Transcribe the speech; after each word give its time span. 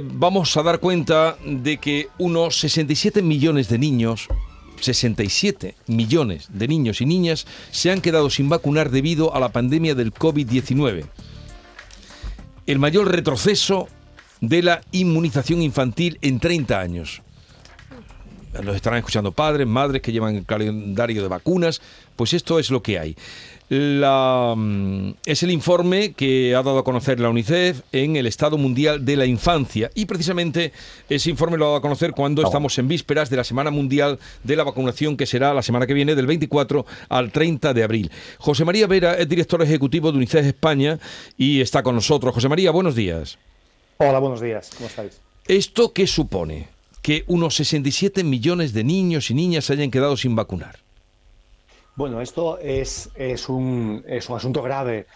Vamos 0.00 0.56
a 0.56 0.62
dar 0.62 0.78
cuenta 0.78 1.36
de 1.44 1.76
que 1.76 2.08
unos 2.16 2.58
67 2.60 3.20
millones 3.20 3.68
de 3.68 3.76
niños 3.76 4.26
67 4.80 5.76
millones 5.86 6.48
de 6.50 6.66
niños 6.66 7.02
y 7.02 7.04
niñas 7.04 7.46
se 7.72 7.90
han 7.90 8.00
quedado 8.00 8.30
sin 8.30 8.48
vacunar 8.48 8.88
debido 8.88 9.34
a 9.34 9.38
la 9.38 9.52
pandemia 9.52 9.94
del 9.94 10.14
COVID-19. 10.14 11.04
El 12.66 12.78
mayor 12.78 13.12
retroceso 13.12 13.86
de 14.40 14.62
la 14.62 14.80
inmunización 14.92 15.60
infantil 15.60 16.18
en 16.22 16.40
30 16.40 16.80
años. 16.80 17.20
Nos 18.60 18.76
estarán 18.76 18.98
escuchando 18.98 19.32
padres, 19.32 19.66
madres 19.66 20.02
que 20.02 20.12
llevan 20.12 20.36
el 20.36 20.44
calendario 20.44 21.22
de 21.22 21.28
vacunas, 21.28 21.80
pues 22.16 22.34
esto 22.34 22.58
es 22.58 22.70
lo 22.70 22.82
que 22.82 22.98
hay. 22.98 23.16
La, 23.70 24.52
mm, 24.54 25.14
es 25.24 25.42
el 25.42 25.50
informe 25.50 26.12
que 26.12 26.54
ha 26.54 26.62
dado 26.62 26.78
a 26.78 26.84
conocer 26.84 27.18
la 27.18 27.30
UNICEF 27.30 27.80
en 27.92 28.16
el 28.16 28.26
Estado 28.26 28.58
Mundial 28.58 29.06
de 29.06 29.16
la 29.16 29.24
Infancia. 29.24 29.90
Y 29.94 30.04
precisamente 30.04 30.72
ese 31.08 31.30
informe 31.30 31.56
lo 31.56 31.64
ha 31.64 31.68
dado 31.68 31.78
a 31.78 31.80
conocer 31.82 32.12
cuando 32.12 32.42
estamos 32.42 32.78
en 32.78 32.88
vísperas 32.88 33.30
de 33.30 33.38
la 33.38 33.44
Semana 33.44 33.70
Mundial 33.70 34.18
de 34.44 34.56
la 34.56 34.64
Vacunación, 34.64 35.16
que 35.16 35.24
será 35.24 35.54
la 35.54 35.62
semana 35.62 35.86
que 35.86 35.94
viene, 35.94 36.14
del 36.14 36.26
24 36.26 36.84
al 37.08 37.32
30 37.32 37.72
de 37.72 37.82
abril. 37.82 38.10
José 38.36 38.66
María 38.66 38.86
Vera 38.86 39.14
es 39.14 39.26
director 39.26 39.62
ejecutivo 39.62 40.12
de 40.12 40.18
UNICEF 40.18 40.44
España 40.44 40.98
y 41.38 41.62
está 41.62 41.82
con 41.82 41.94
nosotros. 41.94 42.34
José 42.34 42.50
María, 42.50 42.70
buenos 42.70 42.94
días. 42.94 43.38
Hola, 43.96 44.18
buenos 44.18 44.42
días. 44.42 44.70
¿Cómo 44.76 44.88
estáis? 44.88 45.18
¿Esto 45.48 45.94
qué 45.94 46.06
supone? 46.06 46.71
Que 47.02 47.24
unos 47.26 47.56
67 47.56 48.24
millones 48.24 48.72
de 48.72 48.84
niños 48.84 49.30
y 49.30 49.34
niñas 49.34 49.64
se 49.64 49.72
hayan 49.72 49.90
quedado 49.90 50.16
sin 50.16 50.36
vacunar. 50.36 50.78
Bueno, 51.94 52.22
esto 52.22 52.58
es, 52.58 53.10
un, 53.48 54.04
asunto 54.08 54.62
grave. 54.62 55.06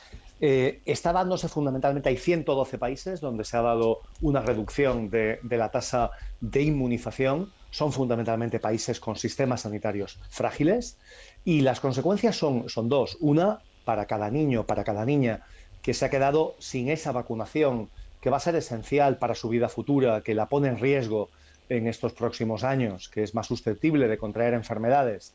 Eh, 0.40 0.82
está 0.84 1.12
dándose 1.12 1.48
fundamentalmente, 1.48 2.10
hay 2.10 2.18
112 2.18 2.76
países 2.76 3.20
donde 3.22 3.44
se 3.44 3.56
ha 3.56 3.62
dado 3.62 4.02
una 4.20 4.42
reducción 4.42 5.08
de, 5.08 5.38
la 5.48 5.70
tasa 5.70 6.10
de 6.40 6.62
inmunización. 6.62 7.50
Son 7.70 7.92
fundamentalmente 7.92 8.60
países 8.60 9.00
con 9.00 9.16
sistemas 9.16 9.62
sanitarios 9.62 10.18
frágiles 10.28 10.98
y 11.44 11.62
las 11.62 11.80
consecuencias 11.80 12.36
son, 12.36 12.68
son 12.68 12.88
dos. 12.88 13.16
Una, 13.20 13.60
para 13.84 14.06
cada 14.06 14.30
niño, 14.30 14.66
para 14.66 14.84
cada 14.84 15.06
niña 15.06 15.46
que 15.80 15.94
se 15.94 16.04
ha 16.04 16.10
quedado 16.10 16.56
sin 16.58 16.90
esa 16.90 17.12
vacunación 17.12 17.88
que 18.20 18.28
va 18.28 18.38
a 18.38 18.40
ser 18.40 18.56
esencial 18.56 19.18
para 19.18 19.34
su 19.34 19.48
vida 19.48 19.68
futura, 19.68 20.20
que 20.20 20.34
la 20.34 20.46
pone 20.46 20.68
en 20.68 20.78
riesgo 20.78 21.30
en 21.68 21.86
estos 21.86 22.12
próximos 22.12 22.64
años, 22.64 23.08
que 23.08 23.22
es 23.22 23.34
más 23.34 23.46
susceptible 23.46 24.08
de 24.08 24.18
contraer 24.18 24.54
enfermedades 24.54 25.34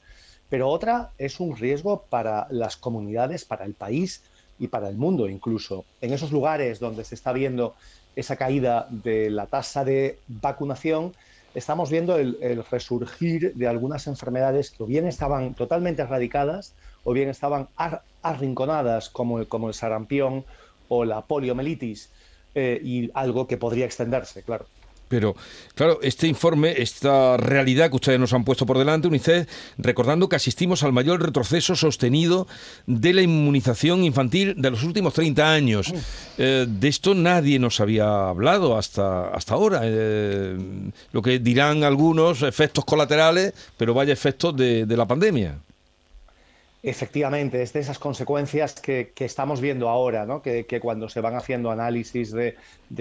pero 0.51 0.67
otra 0.67 1.11
es 1.17 1.39
un 1.39 1.55
riesgo 1.55 2.03
para 2.09 2.45
las 2.49 2.75
comunidades, 2.75 3.45
para 3.45 3.63
el 3.63 3.73
país 3.73 4.21
y 4.59 4.67
para 4.67 4.89
el 4.89 4.97
mundo 4.97 5.29
incluso. 5.29 5.85
En 6.01 6.11
esos 6.11 6.33
lugares 6.33 6.81
donde 6.81 7.05
se 7.05 7.15
está 7.15 7.31
viendo 7.31 7.73
esa 8.17 8.35
caída 8.35 8.85
de 8.89 9.29
la 9.29 9.45
tasa 9.45 9.85
de 9.85 10.19
vacunación, 10.27 11.13
estamos 11.55 11.89
viendo 11.89 12.17
el, 12.17 12.65
resurgir 12.69 13.53
de 13.55 13.65
algunas 13.65 14.07
enfermedades 14.07 14.71
que 14.71 14.83
o 14.83 14.85
bien 14.85 15.07
estaban 15.07 15.53
totalmente 15.53 16.01
erradicadas 16.01 16.73
o 17.05 17.13
bien 17.13 17.29
estaban 17.29 17.69
arrinconadas, 18.21 19.09
como, 19.09 19.47
como 19.47 19.69
el 19.69 19.73
sarampión 19.73 20.43
o 20.89 21.05
la 21.05 21.21
poliomielitis, 21.21 22.11
eh, 22.55 22.77
y 22.83 23.09
algo 23.13 23.47
que 23.47 23.55
podría 23.55 23.85
extenderse, 23.85 24.43
claro. 24.43 24.65
Pero, 25.11 25.35
claro, 25.75 25.99
este 26.01 26.25
informe, 26.25 26.81
esta 26.81 27.35
realidad 27.35 27.89
que 27.89 27.97
ustedes 27.97 28.17
nos 28.17 28.31
han 28.31 28.45
puesto 28.45 28.65
por 28.65 28.77
delante, 28.77 29.09
UNICEF, 29.09 29.45
recordando 29.77 30.29
que 30.29 30.37
asistimos 30.37 30.83
al 30.83 30.93
mayor 30.93 31.21
retroceso 31.21 31.75
sostenido 31.75 32.47
de 32.87 33.13
la 33.13 33.21
inmunización 33.21 34.05
infantil 34.05 34.55
de 34.57 34.71
los 34.71 34.83
últimos 34.83 35.13
30 35.13 35.51
años. 35.51 35.93
Eh, 36.37 36.65
de 36.65 36.87
esto 36.87 37.13
nadie 37.13 37.59
nos 37.59 37.81
había 37.81 38.29
hablado 38.29 38.77
hasta, 38.77 39.27
hasta 39.27 39.53
ahora. 39.53 39.81
Eh, 39.83 40.57
lo 41.11 41.21
que 41.21 41.39
dirán 41.39 41.83
algunos, 41.83 42.41
efectos 42.41 42.85
colaterales, 42.85 43.53
pero 43.75 43.93
vaya 43.93 44.13
efectos 44.13 44.55
de 44.55 44.95
la 44.95 45.05
pandemia. 45.05 45.57
Efectivamente, 46.83 47.61
es 47.61 47.73
de 47.73 47.79
esas 47.79 47.99
consecuencias 47.99 48.73
que, 48.73 49.13
estamos 49.19 49.61
viendo 49.61 49.87
ahora, 49.87 50.25
¿no? 50.25 50.41
que, 50.41 50.79
cuando 50.81 51.09
se 51.09 51.21
van 51.21 51.35
haciendo 51.35 51.69
análisis 51.69 52.31
de, 52.31 52.55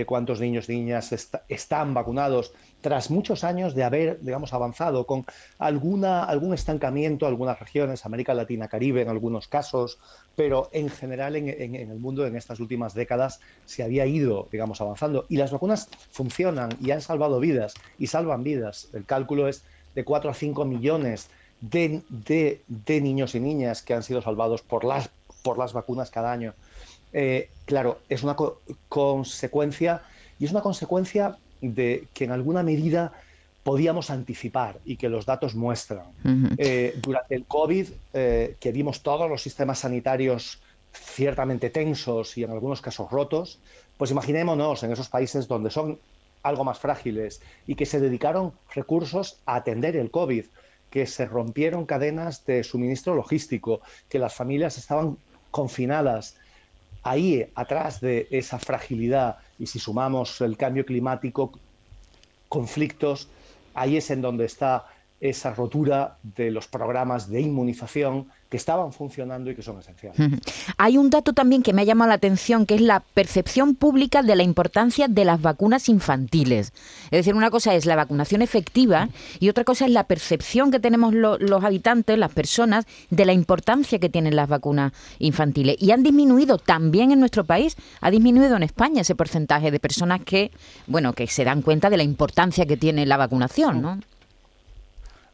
cuántos 0.04 0.38
niños 0.38 0.68
y 0.68 0.72
niñas 0.72 1.12
están 1.48 1.94
vacunados, 1.94 2.52
tras 2.82 3.10
muchos 3.10 3.42
años 3.42 3.74
de 3.74 3.84
haber, 3.84 4.20
digamos, 4.20 4.52
avanzado 4.52 5.06
con 5.06 5.24
alguna, 5.58 6.24
algún 6.24 6.52
estancamiento, 6.52 7.26
algunas 7.26 7.58
regiones, 7.58 8.04
América 8.04 8.34
Latina, 8.34 8.68
Caribe 8.68 9.00
en 9.00 9.08
algunos 9.08 9.48
casos, 9.48 9.98
pero 10.36 10.68
en 10.72 10.90
general 10.90 11.36
en, 11.36 11.48
en, 11.48 11.74
el 11.74 11.98
mundo 11.98 12.26
en 12.26 12.36
estas 12.36 12.60
últimas 12.60 12.92
décadas 12.92 13.40
se 13.64 13.82
había 13.82 14.04
ido, 14.04 14.46
digamos, 14.52 14.82
avanzando. 14.82 15.24
Y 15.30 15.36
las 15.36 15.52
vacunas 15.52 15.88
funcionan 16.10 16.68
y 16.82 16.90
han 16.90 17.00
salvado 17.00 17.40
vidas 17.40 17.72
y 17.98 18.08
salvan 18.08 18.44
vidas. 18.44 18.90
El 18.92 19.06
cálculo 19.06 19.48
es 19.48 19.64
de 19.94 20.04
4 20.04 20.30
a 20.30 20.34
5 20.34 20.66
millones 20.66 21.30
de, 21.60 22.62
niños 23.00 23.34
y 23.34 23.40
niñas 23.40 23.82
que 23.82 23.94
han 23.94 24.02
sido 24.02 24.22
salvados 24.22 24.62
por 24.62 24.84
las, 24.84 25.10
por 25.42 25.58
las 25.58 25.72
vacunas 25.72 26.10
cada 26.10 26.32
año. 26.32 26.54
Eh, 27.12 27.50
claro, 27.64 27.98
es 28.08 28.22
una 28.22 28.36
consecuencia 28.88 30.02
y 30.38 30.44
es 30.44 30.52
una 30.52 30.62
consecuencia 30.62 31.36
de 31.60 32.06
que 32.14 32.24
en 32.24 32.32
alguna 32.32 32.62
medida 32.62 33.12
podíamos 33.62 34.10
anticipar 34.10 34.78
y 34.84 34.96
que 34.96 35.08
los 35.08 35.26
datos 35.26 35.54
muestran. 35.54 36.06
Eh, 36.56 36.98
durante 37.02 37.34
el 37.34 37.44
COVID, 37.44 37.88
eh, 38.14 38.56
que 38.58 38.72
vimos 38.72 39.02
todos 39.02 39.28
los 39.28 39.42
sistemas 39.42 39.80
sanitarios 39.80 40.60
ciertamente 40.92 41.70
tensos 41.70 42.36
y 42.38 42.42
en 42.42 42.50
algunos 42.50 42.80
casos 42.80 43.10
rotos, 43.10 43.58
pues 43.96 44.10
imaginémonos 44.10 44.82
en 44.82 44.92
esos 44.92 45.08
países 45.08 45.46
donde 45.46 45.70
son 45.70 45.98
algo 46.42 46.64
más 46.64 46.78
frágiles 46.78 47.42
y 47.66 47.74
que 47.74 47.84
se 47.84 48.00
dedicaron 48.00 48.52
recursos 48.74 49.38
a 49.44 49.56
atender 49.56 49.94
el 49.94 50.10
COVID 50.10 50.46
que 50.90 51.06
se 51.06 51.24
rompieron 51.26 51.86
cadenas 51.86 52.44
de 52.44 52.64
suministro 52.64 53.14
logístico, 53.14 53.80
que 54.08 54.18
las 54.18 54.34
familias 54.34 54.76
estaban 54.76 55.16
confinadas. 55.50 56.36
Ahí, 57.02 57.46
atrás 57.54 58.00
de 58.00 58.28
esa 58.30 58.58
fragilidad, 58.58 59.38
y 59.58 59.66
si 59.66 59.78
sumamos 59.78 60.40
el 60.40 60.56
cambio 60.56 60.84
climático, 60.84 61.52
conflictos, 62.48 63.28
ahí 63.74 63.96
es 63.96 64.10
en 64.10 64.20
donde 64.20 64.44
está 64.44 64.86
esa 65.20 65.52
rotura 65.52 66.16
de 66.22 66.50
los 66.50 66.66
programas 66.66 67.28
de 67.28 67.42
inmunización 67.42 68.28
que 68.48 68.56
estaban 68.56 68.92
funcionando 68.92 69.50
y 69.50 69.54
que 69.54 69.62
son 69.62 69.78
esenciales. 69.78 70.18
Hay 70.76 70.98
un 70.98 71.08
dato 71.08 71.32
también 71.32 71.62
que 71.62 71.72
me 71.72 71.82
ha 71.82 71.84
llamado 71.84 72.08
la 72.08 72.14
atención, 72.14 72.66
que 72.66 72.74
es 72.74 72.80
la 72.80 73.00
percepción 73.00 73.76
pública 73.76 74.22
de 74.22 74.34
la 74.34 74.42
importancia 74.42 75.06
de 75.06 75.24
las 75.24 75.40
vacunas 75.40 75.88
infantiles. 75.88 76.72
Es 77.04 77.10
decir, 77.10 77.34
una 77.34 77.50
cosa 77.50 77.74
es 77.74 77.86
la 77.86 77.94
vacunación 77.94 78.42
efectiva 78.42 79.08
y 79.38 79.50
otra 79.50 79.62
cosa 79.62 79.84
es 79.84 79.92
la 79.92 80.04
percepción 80.04 80.72
que 80.72 80.80
tenemos 80.80 81.14
los 81.14 81.64
habitantes, 81.64 82.18
las 82.18 82.32
personas, 82.32 82.86
de 83.10 83.24
la 83.24 83.32
importancia 83.32 84.00
que 84.00 84.08
tienen 84.08 84.34
las 84.34 84.48
vacunas 84.48 84.92
infantiles. 85.20 85.76
Y 85.78 85.92
han 85.92 86.02
disminuido 86.02 86.58
también 86.58 87.12
en 87.12 87.20
nuestro 87.20 87.44
país, 87.44 87.76
ha 88.00 88.10
disminuido 88.10 88.56
en 88.56 88.64
España 88.64 89.02
ese 89.02 89.14
porcentaje 89.14 89.70
de 89.70 89.78
personas 89.78 90.22
que, 90.24 90.50
bueno, 90.88 91.12
que 91.12 91.28
se 91.28 91.44
dan 91.44 91.62
cuenta 91.62 91.88
de 91.88 91.98
la 91.98 92.02
importancia 92.02 92.66
que 92.66 92.76
tiene 92.76 93.06
la 93.06 93.16
vacunación, 93.16 93.82
¿no? 93.82 94.00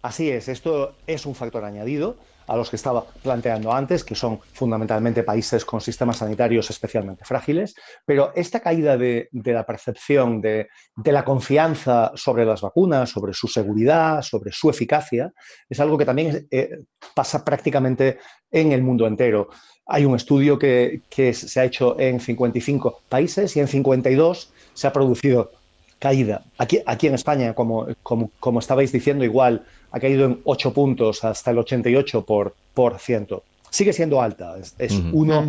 Así 0.06 0.31
es, 0.31 0.47
esto 0.47 0.94
es 1.09 1.27
un 1.27 1.34
factor 1.34 1.65
añadido 1.65 2.17
a 2.47 2.56
los 2.56 2.71
que 2.71 2.77
estaba 2.77 3.05
planteando 3.25 3.72
antes, 3.72 4.05
que 4.05 4.15
son 4.15 4.39
fundamentalmente 4.53 5.25
países 5.25 5.65
con 5.65 5.81
sistemas 5.81 6.19
sanitarios 6.19 6.71
especialmente 6.71 7.25
frágiles, 7.25 7.75
pero 8.05 8.31
esta 8.37 8.61
caída 8.61 8.97
de, 8.97 9.28
la 9.33 9.67
percepción, 9.67 10.41
de, 10.41 10.69
la 11.05 11.25
confianza 11.25 12.12
sobre 12.15 12.44
las 12.44 12.61
vacunas, 12.61 13.11
sobre 13.11 13.34
su 13.34 13.49
seguridad, 13.49 14.22
sobre 14.22 14.53
su 14.53 14.71
eficacia, 14.71 15.33
es 15.69 15.81
algo 15.81 15.99
que 15.99 16.05
también 16.05 16.47
eh, 16.53 16.84
pasa 17.12 17.44
prácticamente 17.44 18.19
en 18.53 18.71
el 18.71 18.84
mundo 18.84 19.09
entero. 19.09 19.49
Hay 19.87 20.05
un 20.05 20.15
estudio 20.15 20.56
que, 20.56 21.03
se 21.11 21.61
ha 21.61 21.65
hecho 21.65 21.99
en 21.99 22.21
55 22.21 23.03
países 23.09 23.56
y 23.56 23.61
en 23.61 23.67
52 23.67 24.53
se 24.73 24.87
ha 24.87 24.93
producido 24.93 25.50
caída. 25.99 26.45
Aquí, 26.59 26.81
aquí 26.87 27.06
en 27.06 27.15
España, 27.15 27.55
como, 27.55 27.87
como, 28.03 28.31
como 28.41 28.59
estabais 28.61 28.93
diciendo, 28.93 29.25
igual 29.25 29.65
ha 29.91 30.00
caído 30.00 30.26
en 30.26 30.41
8 30.44 30.73
puntos 30.73 31.25
hasta 31.25 31.50
el 31.50 31.59
88%. 31.59 32.25
Por, 32.25 32.55
por 32.75 32.99
ciento. 32.99 33.43
Sigue 33.76 33.93
siendo 33.93 34.23
alta, 34.23 34.55
es, 34.78 35.02
uno, 35.12 35.46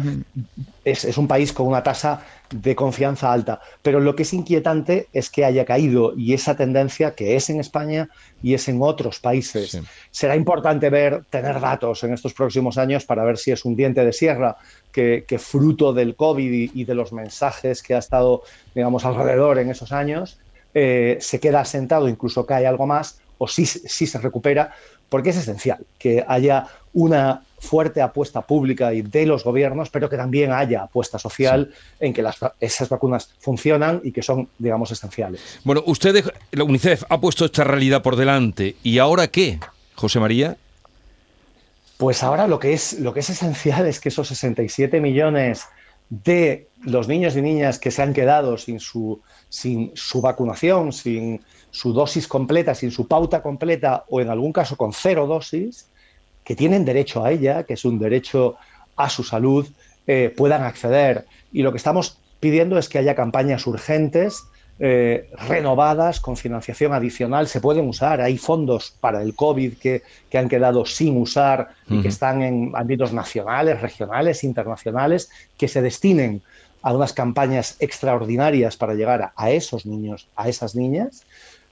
es, 0.83 1.17
un 1.17 1.29
país 1.29 1.53
con 1.53 1.65
una 1.65 1.81
tasa 1.81 2.25
de 2.51 2.75
confianza 2.75 3.31
alta, 3.31 3.61
pero 3.81 4.01
lo 4.01 4.17
que 4.17 4.23
es 4.23 4.33
inquietante 4.33 5.07
es 5.13 5.29
que 5.29 5.45
haya 5.45 5.63
caído 5.63 6.11
y 6.13 6.33
esa 6.33 6.53
tendencia 6.57 7.15
que 7.15 7.37
es 7.37 7.49
en 7.49 7.61
España 7.61 8.09
y 8.43 8.53
es 8.53 8.67
en 8.67 8.81
otros 8.81 9.21
países. 9.21 9.79
Será 10.11 10.35
importante 10.35 10.89
ver, 10.89 11.23
tener 11.29 11.61
datos 11.61 12.03
en 12.03 12.13
estos 12.13 12.33
próximos 12.33 12.77
años 12.77 13.05
para 13.05 13.23
ver 13.23 13.37
si 13.37 13.51
es 13.51 13.63
un 13.63 13.77
diente 13.77 14.03
de 14.03 14.11
sierra 14.11 14.57
que, 14.91 15.23
fruto 15.39 15.93
del 15.93 16.17
COVID 16.17 16.71
y, 16.73 16.83
de 16.83 16.95
los 16.95 17.13
mensajes 17.13 17.81
que 17.81 17.95
ha 17.95 17.99
estado, 17.99 18.43
digamos, 18.75 19.05
alrededor 19.05 19.57
en 19.57 19.69
esos 19.69 19.93
años, 19.93 20.37
eh, 20.73 21.17
se 21.21 21.39
queda 21.39 21.61
asentado, 21.61 22.09
incluso 22.09 22.45
cae 22.45 22.67
algo 22.67 22.87
más, 22.87 23.21
o 23.37 23.47
si, 23.47 23.65
si 23.65 24.05
se 24.05 24.19
recupera, 24.19 24.73
porque 25.07 25.29
es 25.29 25.37
esencial 25.37 25.79
que 25.97 26.25
haya 26.27 26.67
una 26.91 27.43
fuerte 27.59 28.01
apuesta 28.01 28.41
pública 28.41 28.93
y 28.93 29.01
de 29.01 29.25
los 29.25 29.43
gobiernos, 29.43 29.89
pero 29.89 30.09
que 30.09 30.17
también 30.17 30.51
haya 30.51 30.83
apuesta 30.83 31.17
social 31.17 31.73
en 31.99 32.13
que 32.13 32.21
las, 32.21 32.37
esas 32.59 32.89
vacunas 32.89 33.29
funcionan 33.39 34.01
y 34.03 34.11
que 34.11 34.21
son, 34.21 34.47
digamos, 34.57 34.91
esenciales. 34.91 35.59
Bueno, 35.63 35.83
ustedes, 35.85 36.25
la 36.51 36.63
UNICEF 36.63 37.03
ha 37.09 37.19
puesto 37.19 37.45
esta 37.45 37.63
realidad 37.63 38.01
por 38.01 38.15
delante. 38.15 38.75
¿Y 38.83 38.99
ahora 38.99 39.27
qué, 39.27 39.59
José 39.95 40.19
María? 40.19 40.57
Pues 41.97 42.21
ahora 42.21 42.47
lo 42.47 42.59
que 42.59 42.73
es, 42.73 42.99
lo 42.99 43.13
que 43.13 43.21
es 43.21 43.29
esencial 43.29 43.87
es 43.87 43.99
que 43.99 44.09
esos 44.09 44.27
67 44.27 45.01
millones 45.01 45.65
de 46.09 46.67
los 46.83 47.07
niños 47.07 47.35
y 47.35 47.41
niñas 47.41 47.79
que 47.79 47.91
se 47.91 48.01
han 48.01 48.13
quedado 48.13 48.57
sin 48.57 48.79
su, 48.79 49.19
sin 49.49 49.91
su 49.95 50.21
vacunación, 50.21 50.93
sin 50.93 51.41
su 51.71 51.91
dosis 51.91 52.27
completa, 52.27 52.75
sin 52.75 52.91
su 52.91 53.07
pauta 53.07 53.41
completa 53.41 54.05
o 54.09 54.21
en 54.21 54.29
algún 54.29 54.53
caso 54.53 54.77
con 54.77 54.93
cero 54.93 55.27
dosis, 55.27 55.87
que 56.47 56.55
tienen 56.55 56.85
derecho 56.85 57.25
a 57.25 57.31
ella, 57.33 57.63
que 57.63 57.73
es 57.73 57.83
un 57.83 57.99
derecho 57.99 58.55
a 58.95 59.09
su 59.09 59.25
salud, 59.25 59.67
eh, 60.07 60.33
puedan 60.33 60.63
acceder. 60.63 61.25
Y 61.51 61.61
lo 61.61 61.73
que 61.73 61.77
estamos 61.77 62.19
pidiendo 62.39 62.77
es 62.77 62.87
que 62.87 62.99
haya 62.99 63.15
campañas 63.15 63.67
urgentes 63.67 64.45
eh, 64.79 65.29
renovadas 65.49 66.21
con 66.21 66.37
financiación 66.37 66.93
adicional 66.93 67.49
se 67.49 67.59
pueden 67.59 67.85
usar. 67.85 68.21
Hay 68.21 68.37
fondos 68.37 68.95
para 69.01 69.23
el 69.23 69.35
COVID 69.35 69.73
que, 69.73 70.03
han 70.35 70.47
quedado 70.47 70.85
sin 70.85 71.21
usar 71.21 71.71
y 71.89 72.01
que 72.01 72.07
están 72.07 72.41
en 72.41 72.71
ámbitos 72.75 73.11
nacionales, 73.11 73.81
regionales, 73.81 74.45
internacionales, 74.45 75.29
que 75.57 75.67
se 75.67 75.81
destinen 75.81 76.41
a 76.81 76.93
unas 76.93 77.11
campañas 77.11 77.75
extraordinarias 77.81 78.77
para 78.77 78.93
llegar 78.93 79.33
a, 79.35 79.51
esos 79.51 79.85
niños, 79.85 80.29
a 80.37 80.47
esas 80.47 80.75
niñas. 80.75 81.25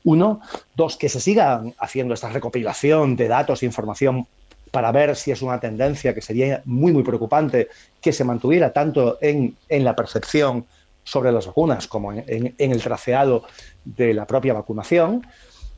Uno, 0.03 0.41
dos, 0.75 0.97
que 0.97 1.07
se 1.07 1.21
sigan 1.21 1.73
haciendo 1.79 2.13
esta 2.13 2.29
recopilación 2.29 3.15
de 3.15 3.29
datos 3.29 3.63
e 3.63 3.67
información 3.67 4.27
para 4.75 4.91
ver 4.91 5.15
si 5.15 5.31
es 5.31 5.41
una 5.41 5.57
tendencia 5.57 6.13
que 6.13 6.19
sería 6.19 6.61
muy, 6.65 6.91
muy 6.91 7.01
preocupante 7.01 7.69
que 8.01 8.11
se 8.11 8.25
mantuviera 8.25 8.73
tanto 8.73 9.17
en, 9.21 9.55
en 9.69 9.85
la 9.85 9.95
percepción 9.95 10.65
sobre 11.05 11.31
las 11.31 11.47
vacunas, 11.47 11.87
como 11.87 12.11
en, 12.11 12.53
el 12.57 12.81
traceado 12.81 13.45
de 13.85 14.13
la 14.13 14.27
propia 14.27 14.53
vacunación. 14.53 15.25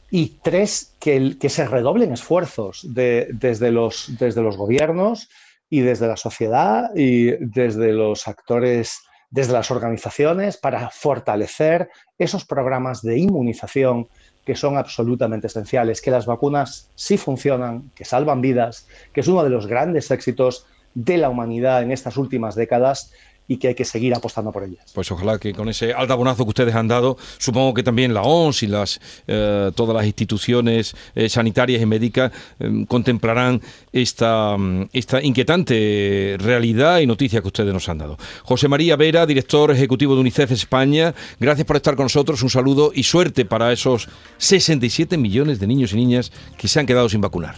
Y 0.09 0.39
tres, 0.41 0.95
que, 0.99 1.37
que 1.39 1.47
se 1.47 1.67
redoblen 1.67 2.11
esfuerzos 2.11 2.87
desde, 2.89 3.71
los, 3.71 4.17
desde 4.17 4.41
los 4.41 4.57
gobiernos 4.57 5.29
y 5.69 5.81
desde 5.81 6.07
la 6.07 6.17
sociedad 6.17 6.89
y 6.95 7.33
desde 7.33 7.93
los 7.93 8.27
actores, 8.27 9.01
desde 9.29 9.53
las 9.53 9.71
organizaciones, 9.71 10.57
para 10.57 10.89
fortalecer 10.89 11.89
esos 12.17 12.45
programas 12.45 13.01
de 13.01 13.17
inmunización 13.17 14.07
que 14.45 14.55
son 14.55 14.77
absolutamente 14.77 15.47
esenciales, 15.47 16.01
que 16.01 16.11
las 16.11 16.25
vacunas 16.25 16.89
sí 16.95 17.17
funcionan, 17.17 17.91
que 17.95 18.05
salvan 18.05 18.41
vidas, 18.41 18.87
que 19.13 19.19
es 19.19 19.27
uno 19.27 19.43
de 19.43 19.49
los 19.49 19.67
grandes 19.67 20.09
éxitos 20.09 20.65
de 20.93 21.17
la 21.17 21.29
humanidad 21.29 21.83
en 21.83 21.91
estas 21.91 22.17
últimas 22.17 22.55
décadas 22.55 23.11
y 23.47 23.57
que 23.57 23.69
hay 23.69 23.75
que 23.75 23.85
seguir 23.85 24.13
apostando 24.13 24.51
por 24.51 24.63
ellas. 24.63 24.91
Pues 24.93 25.11
ojalá 25.11 25.39
que 25.39 25.53
con 25.53 25.69
ese 25.69 25.93
altabonazo 25.93 26.43
que 26.43 26.49
ustedes 26.49 26.75
han 26.75 26.87
dado, 26.87 27.17
supongo 27.37 27.73
que 27.73 27.83
también 27.83 28.13
la 28.13 28.21
OMS 28.21 28.63
y 28.63 28.67
las, 28.67 28.99
eh, 29.27 29.71
todas 29.75 29.95
las 29.95 30.05
instituciones 30.05 30.95
eh, 31.15 31.29
sanitarias 31.29 31.81
y 31.81 31.85
médicas 31.85 32.31
eh, 32.59 32.85
contemplarán 32.87 33.61
esta, 33.93 34.57
mm, 34.57 34.89
esta 34.91 35.21
inquietante 35.21 36.35
realidad 36.39 36.99
y 36.99 37.07
noticia 37.07 37.41
que 37.41 37.47
ustedes 37.47 37.73
nos 37.73 37.87
han 37.89 37.99
dado. 37.99 38.17
José 38.43 38.67
María 38.67 38.95
Vera, 38.95 39.25
director 39.25 39.71
ejecutivo 39.71 40.15
de 40.15 40.21
UNICEF 40.21 40.51
España, 40.51 41.15
gracias 41.39 41.65
por 41.65 41.77
estar 41.77 41.95
con 41.95 42.05
nosotros, 42.05 42.41
un 42.43 42.49
saludo 42.49 42.91
y 42.93 43.03
suerte 43.03 43.45
para 43.45 43.71
esos 43.71 44.09
67 44.37 45.17
millones 45.17 45.59
de 45.59 45.67
niños 45.67 45.93
y 45.93 45.95
niñas 45.95 46.31
que 46.57 46.67
se 46.67 46.79
han 46.79 46.85
quedado 46.85 47.07
sin 47.07 47.21
vacunar. 47.21 47.55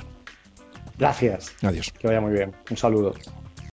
Gracias. 0.98 1.56
Adiós. 1.62 1.94
Que 1.98 2.08
vaya 2.08 2.20
muy 2.20 2.34
bien. 2.34 2.54
Un 2.70 2.78
saludo. 2.78 3.14